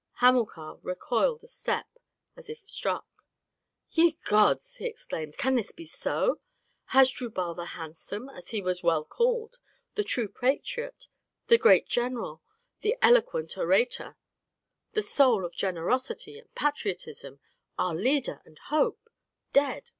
Hamilcar 0.13 0.79
recoiled 0.81 1.43
a 1.43 1.47
step 1.47 1.85
as 2.35 2.49
if 2.49 2.67
struck. 2.67 3.23
"Ye 3.91 4.17
gods!" 4.25 4.77
he 4.77 4.87
exclaimed, 4.87 5.37
"can 5.37 5.53
this 5.53 5.71
be 5.71 5.85
so? 5.85 6.41
Hasdrubal 6.85 7.53
the 7.53 7.65
handsome, 7.77 8.27
as 8.27 8.47
he 8.47 8.63
was 8.63 8.81
well 8.81 9.05
called, 9.05 9.59
the 9.93 10.03
true 10.03 10.27
patriot, 10.27 11.07
the 11.49 11.59
great 11.59 11.87
general, 11.87 12.41
the 12.79 12.95
eloquent 13.03 13.55
orator, 13.59 14.17
the 14.93 15.03
soul 15.03 15.45
of 15.45 15.53
generosity 15.53 16.39
and 16.39 16.55
patriotism, 16.55 17.39
our 17.77 17.93
leader 17.93 18.41
and 18.43 18.57
hope, 18.69 19.07
dead! 19.53 19.87